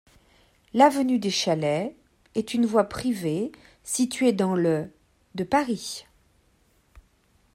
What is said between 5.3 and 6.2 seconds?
de Paris.